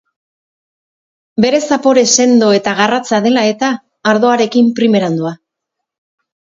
[1.45, 3.73] Bere zapore sendo eta garratza dela eta,
[4.15, 5.39] ardoarekin primeran doa.